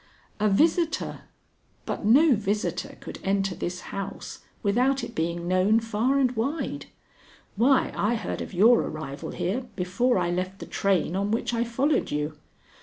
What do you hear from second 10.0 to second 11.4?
I left the train on